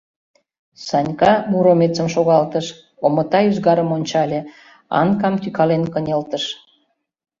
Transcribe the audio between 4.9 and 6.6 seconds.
Анкам тӱкален кынелтыш: